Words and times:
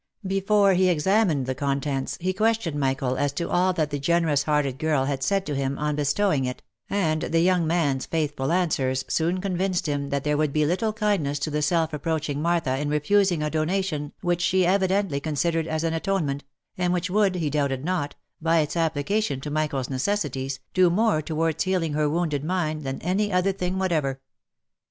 Before 0.25 0.73
he 0.73 0.89
examined 0.89 1.45
the 1.45 1.53
contents 1.53 2.17
he 2.19 2.33
questioned 2.33 2.79
Michael 2.79 3.17
as 3.17 3.31
to 3.33 3.51
all 3.51 3.71
that 3.73 3.91
the 3.91 3.99
generous 3.99 4.41
hearted 4.41 4.79
girl 4.79 5.05
had 5.05 5.21
said 5.21 5.45
to 5.45 5.53
him, 5.53 5.77
on 5.77 5.95
bestowing 5.95 6.45
it, 6.45 6.63
and 6.89 7.21
the 7.21 7.41
young 7.41 7.67
man's 7.67 8.07
faithful 8.07 8.51
answers 8.51 9.05
soon 9.07 9.39
convinced 9.39 9.85
him 9.87 10.09
that 10.09 10.23
there 10.23 10.37
would 10.37 10.53
be 10.53 10.65
little 10.65 10.91
kindness 10.91 11.37
to 11.37 11.51
the 11.51 11.61
self 11.61 11.93
reproaching 11.93 12.41
Martha 12.41 12.79
in 12.79 12.89
refusing 12.89 13.43
a 13.43 13.51
donation 13.51 14.11
which 14.21 14.41
she 14.41 14.65
evidently 14.65 15.19
considered 15.19 15.67
as 15.67 15.83
an 15.83 15.93
atonement, 15.93 16.43
and 16.79 16.93
which 16.93 17.11
would, 17.11 17.35
he 17.35 17.51
doubted 17.51 17.85
not, 17.85 18.15
by 18.41 18.57
its 18.57 18.75
application 18.75 19.39
to 19.39 19.51
Michael's 19.51 19.87
necessities, 19.87 20.59
do 20.73 20.89
more 20.89 21.21
towards 21.21 21.63
healing 21.63 21.93
her 21.93 22.09
wounded 22.09 22.43
mind 22.43 22.81
than 22.81 22.99
any 23.03 23.31
other 23.31 23.51
thing 23.51 23.77
what 23.77 23.91
ever. 23.91 24.19